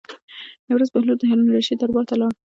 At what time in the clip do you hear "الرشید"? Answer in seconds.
1.49-1.77